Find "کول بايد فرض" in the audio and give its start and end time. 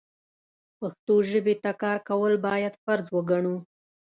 2.07-3.05